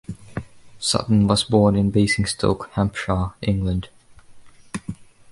Sutton 0.79 1.27
was 1.27 1.43
born 1.43 1.75
in 1.75 1.91
Basingstoke, 1.91 2.71
Hampshire, 2.73 3.33
England. 3.43 3.89